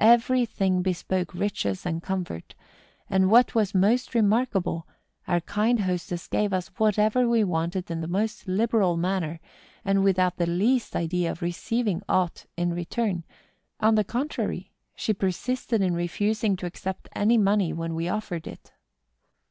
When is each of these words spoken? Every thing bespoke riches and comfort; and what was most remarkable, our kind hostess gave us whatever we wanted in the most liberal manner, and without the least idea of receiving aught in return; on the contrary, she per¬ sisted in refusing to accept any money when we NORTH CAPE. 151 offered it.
Every 0.00 0.46
thing 0.46 0.80
bespoke 0.80 1.34
riches 1.34 1.84
and 1.84 2.02
comfort; 2.02 2.54
and 3.10 3.30
what 3.30 3.54
was 3.54 3.74
most 3.74 4.14
remarkable, 4.14 4.88
our 5.28 5.42
kind 5.42 5.80
hostess 5.80 6.28
gave 6.28 6.54
us 6.54 6.68
whatever 6.78 7.28
we 7.28 7.44
wanted 7.44 7.90
in 7.90 8.00
the 8.00 8.08
most 8.08 8.48
liberal 8.48 8.96
manner, 8.96 9.38
and 9.84 10.02
without 10.02 10.38
the 10.38 10.46
least 10.46 10.96
idea 10.96 11.30
of 11.30 11.42
receiving 11.42 12.00
aught 12.08 12.46
in 12.56 12.72
return; 12.72 13.24
on 13.78 13.96
the 13.96 14.02
contrary, 14.04 14.72
she 14.94 15.12
per¬ 15.12 15.28
sisted 15.30 15.82
in 15.82 15.92
refusing 15.92 16.56
to 16.56 16.64
accept 16.64 17.10
any 17.14 17.36
money 17.36 17.74
when 17.74 17.94
we 17.94 18.04
NORTH 18.06 18.14
CAPE. 18.14 18.30
151 18.32 18.36
offered 18.38 18.46
it. 18.46 18.72